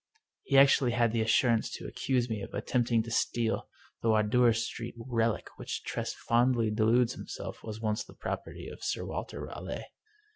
[0.41, 3.67] He actually had the assurance to accuse me of attempting to steal
[4.01, 9.05] the Wardour Street relic which Tress fondly deludes himself was once the property of Sir
[9.05, 9.85] Walter Raleigh.